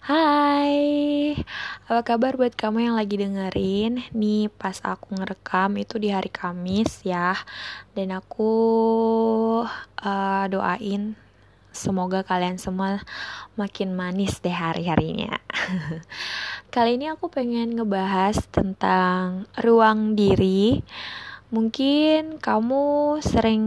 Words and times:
Hai, 0.00 1.36
apa 1.84 2.00
kabar 2.00 2.32
buat 2.40 2.56
kamu 2.56 2.88
yang 2.88 2.96
lagi 2.96 3.20
dengerin? 3.20 4.00
Nih 4.16 4.48
pas 4.48 4.80
aku 4.80 5.12
ngerekam 5.12 5.76
itu 5.76 6.00
di 6.00 6.08
hari 6.08 6.32
Kamis 6.32 7.04
ya. 7.04 7.36
Dan 7.92 8.16
aku 8.16 8.48
uh, 10.00 10.44
doain 10.48 11.12
semoga 11.68 12.24
kalian 12.24 12.56
semua 12.56 13.04
makin 13.60 13.92
manis 13.92 14.40
deh 14.40 14.48
hari-harinya. 14.48 15.36
Kali 16.74 16.96
ini 16.96 17.12
aku 17.12 17.28
pengen 17.28 17.76
ngebahas 17.76 18.40
tentang 18.48 19.44
ruang 19.60 20.16
diri. 20.16 20.80
Mungkin 21.52 22.40
kamu 22.40 23.20
sering 23.20 23.64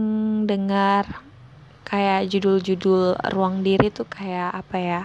dengar 0.50 1.06
kayak 1.86 2.26
judul-judul 2.26 3.22
ruang 3.30 3.62
diri 3.62 3.94
tuh 3.94 4.10
kayak 4.10 4.50
apa 4.50 4.76
ya 4.82 5.02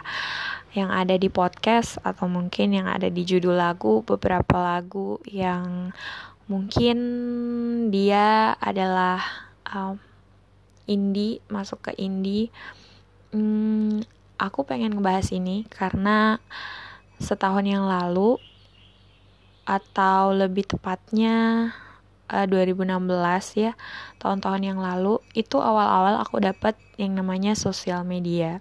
yang 0.78 0.94
ada 0.94 1.18
di 1.18 1.34
podcast 1.34 1.98
atau 2.06 2.30
mungkin 2.30 2.78
yang 2.78 2.86
ada 2.86 3.10
di 3.10 3.26
judul 3.26 3.58
lagu 3.58 4.06
beberapa 4.06 4.62
lagu 4.62 5.18
yang 5.26 5.90
mungkin 6.46 6.98
dia 7.90 8.54
adalah 8.62 9.22
um, 9.66 9.98
indie 10.86 11.42
masuk 11.50 11.90
ke 11.90 11.92
indie. 11.98 12.54
Hmm, 13.34 14.02
aku 14.38 14.66
pengen 14.66 14.98
ngebahas 14.98 15.30
ini 15.34 15.66
karena 15.70 16.38
setahun 17.22 17.66
yang 17.66 17.86
lalu 17.86 18.38
atau 19.70 20.34
lebih 20.34 20.66
tepatnya 20.66 21.70
uh, 22.30 22.46
2016 22.50 22.90
ya 23.58 23.78
tahun-tahun 24.18 24.62
yang 24.66 24.80
lalu 24.82 25.22
itu 25.38 25.62
awal-awal 25.62 26.18
aku 26.22 26.42
dapat 26.42 26.74
yang 26.98 27.14
namanya 27.14 27.54
sosial 27.54 28.02
media 28.02 28.58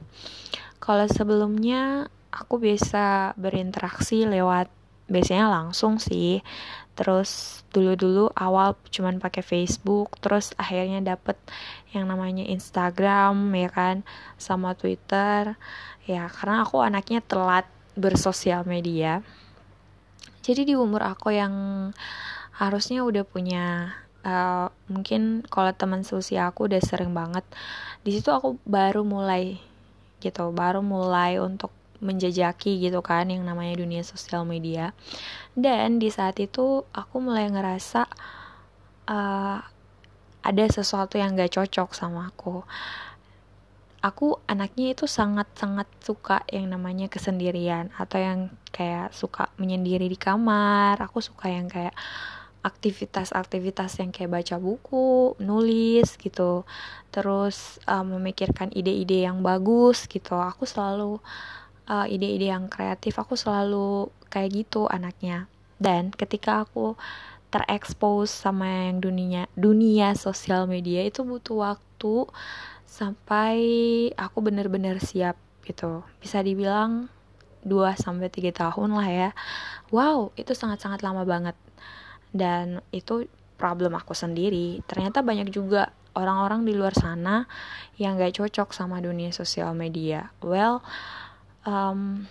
kalau 0.89 1.05
sebelumnya 1.05 2.09
aku 2.33 2.57
bisa 2.57 3.37
berinteraksi 3.37 4.25
lewat 4.25 4.73
biasanya 5.05 5.53
langsung 5.53 6.01
sih. 6.01 6.41
Terus 6.97 7.61
dulu-dulu 7.69 8.33
awal 8.33 8.73
cuman 8.89 9.21
pakai 9.21 9.45
Facebook, 9.45 10.17
terus 10.25 10.57
akhirnya 10.57 11.05
dapet 11.05 11.37
yang 11.93 12.09
namanya 12.09 12.49
Instagram 12.49 13.53
ya 13.53 13.69
kan, 13.69 13.97
sama 14.41 14.73
Twitter. 14.73 15.61
Ya, 16.09 16.25
karena 16.33 16.65
aku 16.65 16.81
anaknya 16.81 17.21
telat 17.21 17.69
bersosial 17.93 18.65
media. 18.65 19.21
Jadi 20.41 20.73
di 20.73 20.75
umur 20.75 21.05
aku 21.05 21.37
yang 21.37 21.53
harusnya 22.57 23.05
udah 23.05 23.29
punya 23.29 23.93
uh, 24.25 24.73
mungkin 24.89 25.45
kalau 25.53 25.71
teman 25.77 26.01
seusia 26.01 26.49
aku 26.49 26.67
udah 26.67 26.81
sering 26.83 27.13
banget 27.15 27.45
di 28.03 28.17
situ 28.17 28.33
aku 28.35 28.59
baru 28.67 29.07
mulai 29.07 29.61
gitu 30.19 30.51
baru 30.51 30.83
mulai 30.83 31.39
untuk 31.39 31.71
menjajaki 31.99 32.79
gitu 32.79 33.03
kan 33.03 33.27
yang 33.27 33.43
namanya 33.43 33.79
dunia 33.79 34.03
sosial 34.07 34.47
media. 34.47 34.95
Dan 35.59 35.99
di 35.99 36.11
saat 36.15 36.39
itu 36.39 36.87
aku 36.95 37.17
mulai 37.19 37.51
ngerasa 37.51 38.07
uh, 39.11 39.59
ada 40.39 40.65
sesuatu 40.71 41.19
yang 41.19 41.35
gak 41.35 41.59
cocok 41.59 41.91
sama 41.93 42.31
aku. 42.31 42.63
Aku 43.99 44.39
anaknya 44.47 44.95
itu 44.95 45.11
sangat-sangat 45.11 45.91
suka 45.99 46.47
yang 46.55 46.71
namanya 46.71 47.11
kesendirian 47.11 47.91
atau 47.99 48.23
yang 48.23 48.41
kayak 48.71 49.11
suka 49.11 49.51
menyendiri 49.59 50.07
di 50.07 50.15
kamar. 50.15 51.03
Aku 51.03 51.19
suka 51.19 51.51
yang 51.51 51.67
kayak 51.67 51.99
aktivitas-aktivitas 52.63 54.03
yang 54.03 54.11
kayak 54.11 54.43
baca 54.43 54.57
buku, 54.59 55.39
nulis 55.39 56.19
gitu, 56.19 56.67
terus 57.15 57.79
uh, 57.87 58.03
memikirkan 58.03 58.75
ide-ide 58.75 59.25
yang 59.25 59.41
bagus 59.41 60.11
gitu. 60.11 60.35
Aku 60.35 60.67
selalu 60.67 61.23
uh, 61.89 62.07
ide-ide 62.11 62.51
yang 62.51 62.67
kreatif, 62.67 63.17
aku 63.17 63.39
selalu 63.39 64.11
kayak 64.29 64.67
gitu 64.67 64.91
anaknya. 64.91 65.47
Dan 65.79 66.11
ketika 66.11 66.67
aku 66.67 66.99
terekspos 67.49 68.29
sama 68.29 68.93
yang 68.93 69.01
dunia 69.01 69.49
dunia 69.57 70.13
sosial 70.13 70.69
media 70.69 71.01
itu 71.01 71.25
butuh 71.25 71.73
waktu 71.73 72.29
sampai 72.85 73.57
aku 74.19 74.39
bener-bener 74.45 75.01
siap 75.01 75.39
gitu. 75.65 76.05
Bisa 76.21 76.45
dibilang 76.45 77.09
2 77.65 77.97
sampai 77.97 78.29
3 78.29 78.53
tahun 78.53 78.91
lah 78.97 79.09
ya. 79.09 79.31
Wow, 79.89 80.33
itu 80.37 80.53
sangat-sangat 80.53 81.01
lama 81.01 81.25
banget 81.25 81.57
dan 82.33 82.81
itu 82.95 83.27
problem 83.59 83.99
aku 83.99 84.15
sendiri. 84.15 84.81
Ternyata 84.87 85.21
banyak 85.21 85.51
juga 85.51 85.91
orang-orang 86.19 86.67
di 86.67 86.73
luar 86.75 86.95
sana 86.95 87.47
yang 88.01 88.19
gak 88.19 88.39
cocok 88.39 88.75
sama 88.75 88.99
dunia 88.99 89.31
sosial 89.31 89.75
media. 89.75 90.31
Well 90.43 90.83
um, 91.67 92.27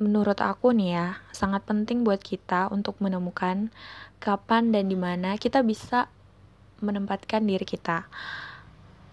menurut 0.00 0.40
aku 0.40 0.72
nih 0.72 0.90
ya 0.96 1.08
sangat 1.30 1.64
penting 1.68 2.02
buat 2.02 2.24
kita 2.24 2.72
untuk 2.72 2.96
menemukan 3.04 3.68
kapan 4.20 4.72
dan 4.72 4.88
di 4.88 4.96
mana 4.96 5.36
kita 5.36 5.60
bisa 5.60 6.08
menempatkan 6.80 7.44
diri 7.44 7.64
kita. 7.68 8.08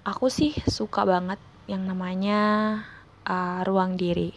Aku 0.08 0.32
sih 0.32 0.56
suka 0.72 1.04
banget 1.04 1.40
yang 1.68 1.84
namanya 1.84 2.40
uh, 3.28 3.60
ruang 3.68 4.00
diri. 4.00 4.32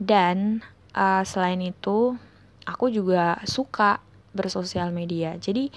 Dan 0.00 0.64
uh, 0.96 1.20
selain 1.28 1.60
itu 1.60 2.16
aku 2.64 2.92
juga 2.92 3.40
suka 3.48 4.00
bersosial 4.30 4.94
media. 4.94 5.34
Jadi 5.36 5.70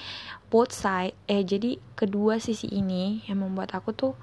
both 0.49 0.73
side 0.73 1.17
eh 1.25 1.41
jadi 1.41 1.81
kedua 1.97 2.37
sisi 2.37 2.69
ini 2.69 3.25
yang 3.25 3.41
membuat 3.41 3.73
aku 3.73 3.91
tuh 3.93 4.13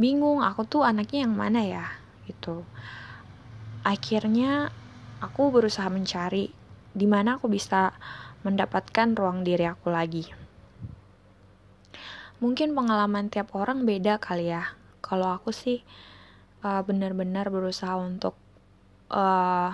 bingung 0.00 0.42
aku 0.42 0.66
tuh 0.66 0.82
anaknya 0.82 1.28
yang 1.28 1.34
mana 1.36 1.60
ya 1.62 1.86
gitu. 2.26 2.64
Akhirnya 3.84 4.72
aku 5.20 5.52
berusaha 5.52 5.86
mencari 5.92 6.48
di 6.94 7.06
mana 7.06 7.36
aku 7.36 7.52
bisa 7.52 7.92
mendapatkan 8.44 9.12
ruang 9.12 9.44
diri 9.44 9.68
aku 9.68 9.92
lagi. 9.92 10.24
Mungkin 12.40 12.76
pengalaman 12.76 13.32
tiap 13.32 13.52
orang 13.56 13.88
beda 13.88 14.20
kali 14.20 14.52
ya. 14.52 14.76
Kalau 15.04 15.32
aku 15.32 15.52
sih 15.52 15.84
uh, 16.64 16.80
benar-benar 16.80 17.52
berusaha 17.52 17.96
untuk 17.96 18.36
uh, 19.12 19.72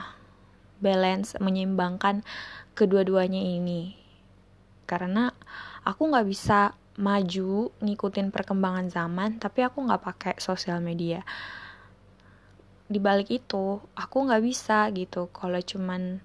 balance 0.80 1.36
menyeimbangkan 1.38 2.26
kedua-duanya 2.74 3.40
ini. 3.40 3.94
Karena 4.88 5.30
aku 5.86 6.10
nggak 6.10 6.26
bisa 6.26 6.74
maju 7.00 7.72
ngikutin 7.80 8.28
perkembangan 8.28 8.92
zaman 8.92 9.40
tapi 9.40 9.64
aku 9.64 9.86
nggak 9.86 10.02
pakai 10.02 10.34
sosial 10.42 10.82
media. 10.82 11.22
Di 12.90 12.98
balik 12.98 13.30
itu 13.30 13.78
aku 13.94 14.16
nggak 14.26 14.42
bisa 14.42 14.90
gitu 14.90 15.30
kalau 15.30 15.62
cuman 15.62 16.18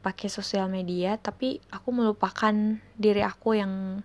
pakai 0.00 0.32
sosial 0.32 0.66
media 0.66 1.20
tapi 1.20 1.60
aku 1.70 1.92
melupakan 1.92 2.52
diri 2.96 3.20
aku 3.20 3.60
yang 3.60 4.00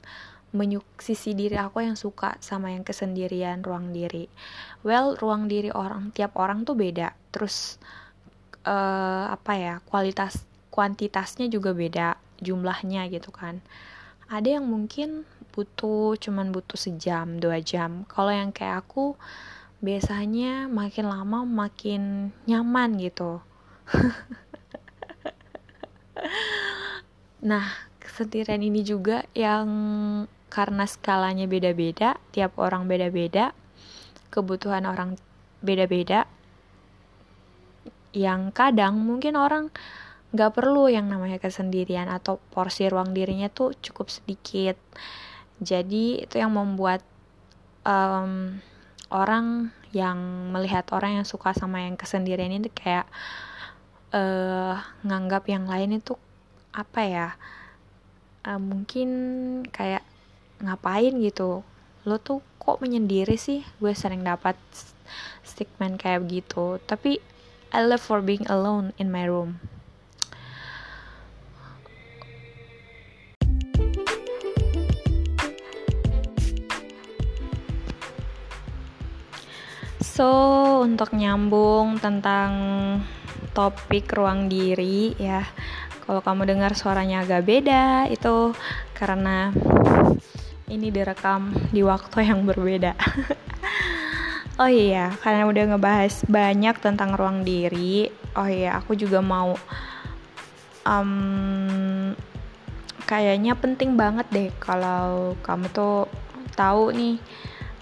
menyuk 0.56 0.88
sisi 1.04 1.36
diri 1.36 1.60
aku 1.60 1.84
yang 1.84 2.00
suka 2.00 2.40
sama 2.40 2.72
yang 2.72 2.88
kesendirian 2.88 3.60
ruang 3.60 3.92
diri. 3.92 4.32
Well 4.88 5.20
ruang 5.20 5.52
diri 5.52 5.68
orang 5.72 6.16
tiap 6.16 6.40
orang 6.40 6.64
tuh 6.64 6.80
beda. 6.80 7.12
Terus 7.36 7.76
uh, 8.66 9.31
apa 9.31 9.53
ya 9.56 9.76
kualitas 9.86 10.44
kuantitasnya 10.74 11.48
juga 11.48 11.72
beda 11.72 12.20
jumlahnya 12.44 13.08
gitu 13.14 13.31
kan. 13.31 13.64
Ada 14.28 14.59
yang 14.59 14.66
mungkin 14.68 15.24
butuh 15.56 16.18
cuman 16.20 16.52
butuh 16.52 16.76
sejam 16.76 17.40
dua 17.40 17.62
jam. 17.64 18.03
Kalau 18.12 18.34
yang 18.34 18.52
kayak 18.52 18.84
aku 18.84 19.16
biasanya 19.80 20.68
makin 20.68 21.06
lama 21.08 21.46
makin 21.46 22.34
nyaman 22.50 23.00
gitu. 23.00 23.40
Nah 27.46 27.70
kesetiran 28.02 28.58
ini 28.58 28.82
juga 28.82 29.22
yang 29.38 29.68
karena 30.50 30.90
skalanya 30.90 31.46
beda-beda 31.46 32.18
tiap 32.34 32.58
orang 32.58 32.90
beda-beda 32.90 33.53
kebutuhan 34.34 34.90
orang 34.90 35.20
beda-beda 35.62 36.26
yang 38.16 38.56
kadang 38.56 38.96
mungkin 38.96 39.35
orang 39.35 39.67
nggak 40.32 40.52
perlu 40.56 40.88
yang 40.91 41.12
namanya 41.12 41.40
kesendirian 41.40 42.08
atau 42.08 42.40
porsi 42.52 42.88
ruang 42.88 43.12
dirinya 43.12 43.52
tuh 43.52 43.76
cukup 43.79 44.08
sedikit. 44.08 44.79
Jadi 45.59 46.23
itu 46.28 46.35
yang 46.35 46.56
membuat 46.56 47.03
um, 47.88 48.59
orang 49.12 49.72
yang 49.96 50.52
melihat 50.52 50.84
orang 50.91 51.23
yang 51.23 51.28
suka 51.28 51.56
sama 51.56 51.88
yang 51.88 51.96
kesendirian 51.96 52.52
ini 52.52 52.67
kayak 52.67 53.08
uh, 54.12 54.76
nganggap 55.08 55.47
yang 55.47 55.72
lain 55.72 56.03
itu 56.03 56.20
apa 56.76 57.02
ya 57.08 57.28
uh, 58.44 58.59
mungkin 58.59 59.09
kayak 59.72 60.03
ngapain 60.59 61.16
gitu. 61.23 61.64
Lo 62.03 62.20
tuh 62.20 62.44
kok 62.59 62.84
menyendiri 62.84 63.40
sih? 63.40 63.64
Gue 63.79 63.96
sering 63.96 64.28
dapat 64.28 64.59
statement 65.47 65.96
kayak 65.96 66.28
begitu. 66.28 66.78
Tapi 66.84 67.23
I 67.73 67.85
love 67.85 68.02
for 68.02 68.22
being 68.22 68.46
alone 68.50 68.94
in 68.97 69.09
my 69.09 69.26
room. 69.26 69.62
So, 80.16 80.85
untuk 80.85 81.12
nyambung 81.12 82.00
tentang 82.00 82.52
topik 83.52 84.12
ruang 84.16 84.47
diri 84.47 85.12
ya. 85.20 85.44
Kalau 86.06 86.22
kamu 86.22 86.46
dengar 86.46 86.78
suaranya 86.78 87.26
agak 87.26 87.44
beda, 87.44 88.08
itu 88.14 88.53
karena 88.94 89.50
ini 90.70 90.94
direkam 90.94 91.52
di 91.73 91.82
waktu 91.82 92.32
yang 92.32 92.46
berbeda. 92.46 92.94
oh 94.55 94.69
iya, 94.69 95.11
karena 95.19 95.47
udah 95.47 95.63
ngebahas 95.75 96.23
banyak 96.28 96.75
tentang 96.79 97.16
ruang 97.16 97.43
diri. 97.43 98.07
Oh 98.35 98.47
iya, 98.47 98.79
aku 98.79 98.96
juga 98.96 99.19
mau 99.23 99.55
um, 100.85 102.13
kayaknya 103.05 103.53
penting 103.57 103.93
banget 103.93 104.25
deh 104.34 104.49
kalau 104.61 105.37
kamu 105.46 105.69
tuh 105.69 106.09
tahu 106.57 106.90
nih 106.93 107.22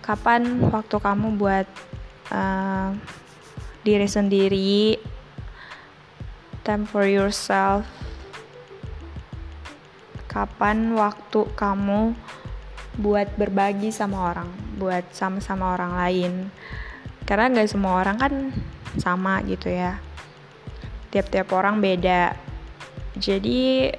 kapan 0.03 0.59
waktu 0.67 0.95
kamu 0.99 1.27
buat 1.39 1.67
uh, 2.33 2.91
diri 3.87 4.07
sendiri 4.07 4.99
time 6.67 6.83
for 6.83 7.07
yourself 7.07 7.87
kapan 10.27 10.91
waktu 10.97 11.47
kamu 11.55 12.11
buat 12.99 13.31
berbagi 13.39 13.95
sama 13.95 14.33
orang 14.33 14.49
buat 14.75 15.07
sama-sama 15.15 15.77
orang 15.77 15.93
lain 15.95 16.31
karena 17.23 17.51
nggak 17.51 17.71
semua 17.71 18.03
orang 18.03 18.17
kan 18.19 18.33
sama 18.99 19.39
gitu 19.47 19.71
ya. 19.71 19.99
Tiap-tiap 21.09 21.53
orang 21.53 21.79
beda. 21.79 22.35
Jadi 23.15 23.93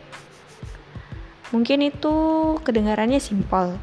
mungkin 1.55 1.89
itu 1.89 2.15
kedengarannya 2.63 3.23
simpel. 3.23 3.79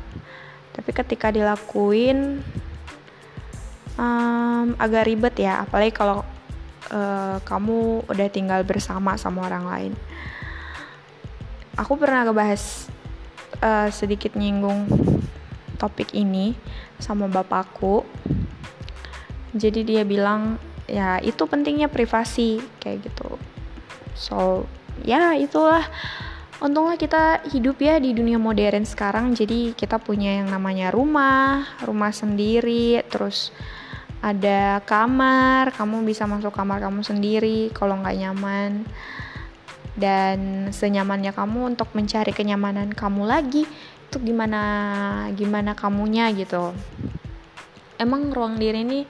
Tapi 0.72 0.90
ketika 0.92 1.32
dilakuin 1.32 2.44
um, 3.96 4.66
agak 4.78 5.08
ribet 5.08 5.36
ya. 5.40 5.64
Apalagi 5.64 5.92
kalau 5.96 6.24
uh, 6.92 7.38
kamu 7.44 8.06
udah 8.08 8.28
tinggal 8.28 8.62
bersama 8.68 9.16
sama 9.16 9.48
orang 9.48 9.66
lain. 9.68 9.94
Aku 11.80 11.96
pernah 11.96 12.28
ngebahas 12.28 12.92
uh, 13.64 13.88
sedikit 13.90 14.36
nyinggung 14.36 14.86
topik 15.80 16.14
ini 16.14 16.54
sama 17.02 17.26
bapakku 17.26 18.06
jadi 19.52 19.84
dia 19.84 20.04
bilang 20.08 20.56
ya 20.88 21.20
itu 21.20 21.44
pentingnya 21.48 21.92
privasi 21.92 22.64
kayak 22.80 23.12
gitu. 23.12 23.36
So 24.16 24.68
ya 25.04 25.36
itulah. 25.36 25.84
Untunglah 26.62 26.94
kita 26.94 27.42
hidup 27.50 27.82
ya 27.82 27.98
di 27.98 28.14
dunia 28.14 28.38
modern 28.38 28.86
sekarang. 28.86 29.34
Jadi 29.34 29.74
kita 29.74 29.98
punya 29.98 30.46
yang 30.46 30.54
namanya 30.54 30.94
rumah 30.94 31.66
rumah 31.82 32.14
sendiri 32.14 33.02
terus 33.10 33.50
ada 34.22 34.78
kamar. 34.86 35.74
Kamu 35.74 36.06
bisa 36.06 36.30
masuk 36.30 36.54
kamar 36.54 36.86
kamu 36.86 37.02
sendiri 37.02 37.74
kalau 37.74 37.98
nggak 37.98 38.18
nyaman. 38.22 38.86
Dan 39.98 40.70
senyamannya 40.70 41.34
kamu 41.34 41.76
untuk 41.76 41.92
mencari 41.98 42.32
kenyamanan 42.32 42.94
kamu 42.94 43.26
lagi 43.28 43.66
itu 44.12 44.20
gimana 44.28 44.62
gimana 45.40 45.72
kamunya 45.72 46.28
gitu 46.36 46.76
emang 48.02 48.34
ruang 48.34 48.58
diri 48.58 48.82
ini 48.82 49.06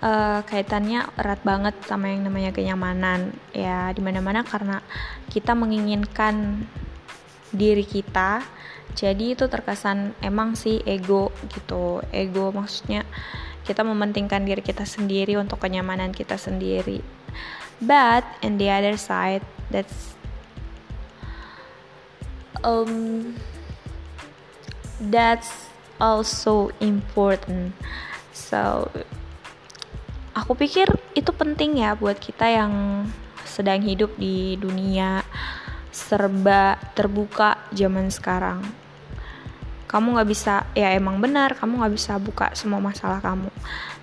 uh, 0.00 0.40
kaitannya 0.48 1.04
erat 1.20 1.44
banget 1.44 1.76
sama 1.84 2.08
yang 2.08 2.24
namanya 2.24 2.56
kenyamanan. 2.56 3.36
Ya 3.52 3.92
di 3.92 4.00
mana 4.00 4.24
mana 4.24 4.40
karena 4.40 4.80
kita 5.28 5.52
menginginkan 5.52 6.64
diri 7.52 7.84
kita 7.84 8.40
jadi 8.92 9.36
itu 9.36 9.48
terkesan 9.48 10.16
emang 10.20 10.56
sih 10.56 10.80
ego 10.84 11.32
gitu. 11.52 12.00
Ego 12.12 12.52
maksudnya 12.52 13.04
kita 13.64 13.84
mementingkan 13.84 14.44
diri 14.44 14.60
kita 14.60 14.84
sendiri 14.84 15.36
untuk 15.40 15.60
kenyamanan 15.60 16.12
kita 16.12 16.36
sendiri. 16.36 17.00
But 17.82 18.22
in 18.44 18.60
the 18.60 18.68
other 18.68 18.96
side 19.00 19.42
that's 19.72 20.14
um 22.62 23.34
that's 25.10 25.72
also 25.98 26.70
important 26.78 27.74
so 28.32 28.88
aku 30.32 30.56
pikir 30.56 30.88
itu 31.12 31.30
penting 31.30 31.84
ya 31.84 31.92
buat 31.94 32.16
kita 32.16 32.48
yang 32.48 33.04
sedang 33.44 33.84
hidup 33.84 34.16
di 34.16 34.56
dunia 34.56 35.20
serba 35.92 36.80
terbuka 36.96 37.60
zaman 37.70 38.08
sekarang. 38.08 38.64
Kamu 39.84 40.16
nggak 40.16 40.28
bisa 40.32 40.64
ya 40.72 40.96
emang 40.96 41.20
benar 41.20 41.52
kamu 41.52 41.84
nggak 41.84 41.94
bisa 41.94 42.16
buka 42.16 42.48
semua 42.56 42.80
masalah 42.80 43.20
kamu. 43.20 43.52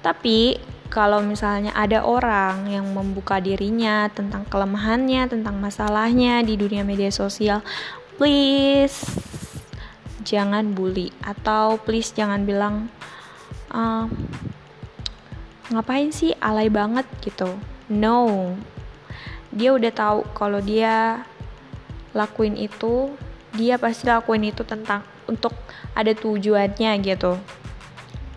Tapi 0.06 0.62
kalau 0.90 1.22
misalnya 1.22 1.74
ada 1.78 2.02
orang 2.02 2.66
yang 2.70 2.86
membuka 2.94 3.38
dirinya 3.38 4.10
tentang 4.10 4.46
kelemahannya 4.50 5.30
tentang 5.30 5.62
masalahnya 5.62 6.42
di 6.42 6.58
dunia 6.58 6.82
media 6.82 7.14
sosial 7.14 7.62
please 8.18 9.06
jangan 10.26 10.74
bully 10.74 11.14
atau 11.22 11.78
please 11.78 12.10
jangan 12.12 12.42
bilang 12.44 12.90
ngapain 15.70 16.10
sih? 16.10 16.34
Alay 16.42 16.70
banget 16.74 17.06
gitu. 17.22 17.58
No. 17.90 18.54
Dia 19.50 19.74
udah 19.74 19.94
tahu 19.94 20.20
kalau 20.38 20.62
dia 20.62 21.26
lakuin 22.14 22.58
itu 22.58 23.14
dia 23.54 23.82
pasti 23.82 24.06
lakuin 24.06 24.50
itu 24.50 24.62
tentang 24.62 25.02
untuk 25.26 25.54
ada 25.94 26.14
tujuannya 26.14 26.92
gitu. 27.02 27.38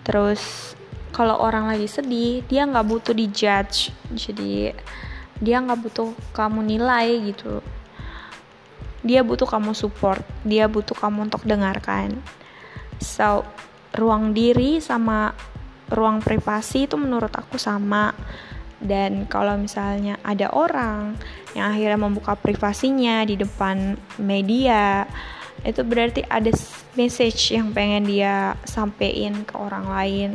Terus 0.04 0.72
kalau 1.12 1.36
orang 1.40 1.68
lagi 1.68 1.88
sedih 1.88 2.44
dia 2.48 2.64
nggak 2.64 2.86
butuh 2.88 3.12
dijudge. 3.16 3.92
Jadi 4.12 4.72
dia 5.40 5.56
nggak 5.60 5.80
butuh 5.80 6.12
kamu 6.32 6.64
nilai 6.64 7.32
gitu. 7.32 7.60
Dia 9.04 9.20
butuh 9.24 9.48
kamu 9.48 9.76
support. 9.76 10.22
Dia 10.44 10.68
butuh 10.68 10.96
kamu 10.96 11.28
untuk 11.32 11.44
dengarkan. 11.44 12.20
So 13.02 13.44
ruang 13.96 14.32
diri 14.32 14.80
sama 14.80 15.32
ruang 15.92 16.24
privasi 16.24 16.88
itu 16.88 16.96
menurut 16.96 17.32
aku 17.32 17.60
sama. 17.60 18.12
Dan 18.82 19.30
kalau 19.30 19.54
misalnya 19.54 20.18
ada 20.26 20.50
orang 20.50 21.14
yang 21.54 21.70
akhirnya 21.70 22.00
membuka 22.02 22.34
privasinya 22.34 23.22
di 23.22 23.38
depan 23.38 23.94
media 24.18 25.06
itu 25.62 25.86
berarti 25.86 26.26
ada 26.26 26.50
message 26.98 27.54
yang 27.54 27.70
pengen 27.70 28.10
dia 28.10 28.58
sampein 28.66 29.46
ke 29.46 29.54
orang 29.54 29.86
lain. 29.86 30.30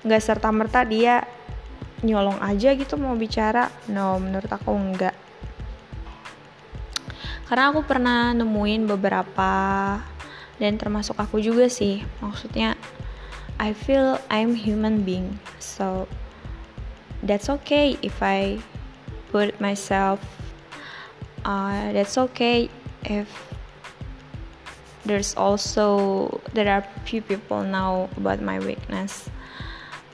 Nggak 0.00 0.22
serta 0.24 0.48
merta 0.48 0.80
dia 0.88 1.28
nyolong 2.00 2.40
aja 2.40 2.72
gitu 2.72 2.96
mau 2.96 3.12
bicara. 3.12 3.68
No 3.92 4.16
menurut 4.16 4.48
aku 4.48 4.72
enggak 4.72 5.24
karena 7.44 7.70
aku 7.70 7.84
pernah 7.84 8.32
nemuin 8.32 8.88
beberapa 8.88 9.52
dan 10.62 10.78
termasuk 10.78 11.18
aku 11.18 11.42
juga 11.42 11.66
sih. 11.66 12.02
Maksudnya 12.22 12.78
I 13.58 13.74
feel 13.74 14.18
I'm 14.30 14.54
human 14.54 15.06
being. 15.06 15.38
So 15.62 16.10
that's 17.22 17.48
okay 17.62 17.96
if 18.02 18.18
I 18.20 18.58
put 19.34 19.58
myself 19.58 20.22
uh, 21.44 21.92
that's 21.92 22.16
okay 22.18 22.68
if 23.04 23.28
there's 25.04 25.36
also 25.36 26.28
there 26.56 26.68
are 26.72 26.82
few 27.04 27.20
people 27.20 27.62
now 27.62 28.08
about 28.16 28.40
my 28.40 28.58
weakness. 28.58 29.28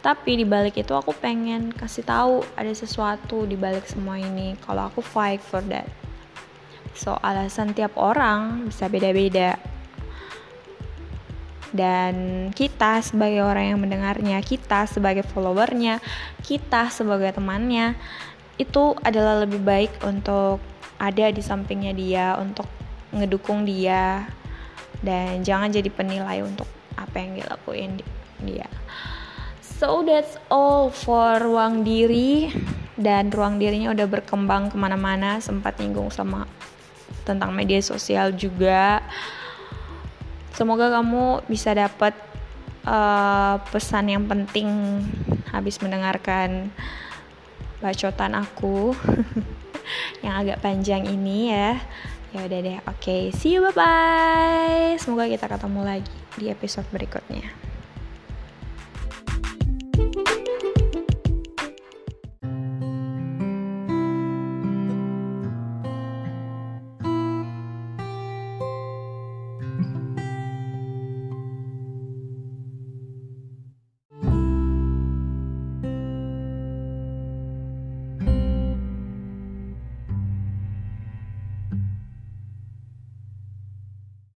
Tapi 0.00 0.40
di 0.40 0.46
balik 0.48 0.80
itu 0.80 0.96
aku 0.96 1.12
pengen 1.12 1.70
kasih 1.76 2.08
tahu 2.08 2.40
ada 2.56 2.72
sesuatu 2.72 3.44
di 3.44 3.54
balik 3.54 3.84
semua 3.84 4.16
ini. 4.16 4.56
Kalau 4.64 4.88
aku 4.88 5.04
fight 5.04 5.44
for 5.44 5.60
that. 5.68 5.86
So 6.96 7.14
alasan 7.20 7.76
tiap 7.76 7.94
orang 7.94 8.72
bisa 8.72 8.90
beda-beda 8.90 9.60
dan 11.70 12.48
kita 12.50 12.98
sebagai 13.02 13.46
orang 13.46 13.74
yang 13.74 13.80
mendengarnya, 13.80 14.42
kita 14.42 14.90
sebagai 14.90 15.22
followernya, 15.22 16.02
kita 16.42 16.90
sebagai 16.90 17.30
temannya 17.34 17.94
itu 18.58 18.92
adalah 19.00 19.46
lebih 19.46 19.62
baik 19.62 19.92
untuk 20.04 20.60
ada 21.00 21.32
di 21.32 21.40
sampingnya 21.40 21.96
dia, 21.96 22.26
untuk 22.36 22.68
ngedukung 23.14 23.64
dia 23.64 24.28
dan 25.00 25.40
jangan 25.40 25.72
jadi 25.72 25.88
penilai 25.88 26.44
untuk 26.44 26.68
apa 26.94 27.16
yang 27.18 27.40
dilakuin 27.40 27.92
dia. 28.44 28.68
So 29.80 30.04
that's 30.04 30.36
all 30.52 30.92
for 30.92 31.40
ruang 31.40 31.88
diri 31.88 32.52
dan 33.00 33.32
ruang 33.32 33.56
dirinya 33.56 33.96
udah 33.96 34.04
berkembang 34.04 34.68
ke 34.68 34.76
mana-mana 34.76 35.40
sempat 35.40 35.80
nyinggung 35.80 36.12
sama 36.12 36.44
tentang 37.24 37.56
media 37.56 37.80
sosial 37.80 38.36
juga 38.36 39.00
Semoga 40.54 40.90
kamu 40.90 41.46
bisa 41.46 41.72
dapat 41.72 42.12
uh, 42.84 43.58
pesan 43.70 44.10
yang 44.10 44.24
penting 44.26 44.68
habis 45.50 45.78
mendengarkan 45.82 46.70
bacotan 47.80 48.36
aku 48.36 48.92
yang 50.24 50.34
agak 50.40 50.60
panjang 50.60 51.06
ini 51.06 51.54
ya. 51.54 51.80
Ya 52.30 52.46
udah 52.46 52.60
deh. 52.62 52.78
Oke, 52.86 53.02
okay, 53.02 53.22
see 53.34 53.58
you 53.58 53.64
bye 53.66 53.74
bye. 53.74 54.94
Semoga 55.02 55.26
kita 55.26 55.50
ketemu 55.50 55.80
lagi 55.82 56.16
di 56.38 56.46
episode 56.46 56.86
berikutnya. 56.94 57.69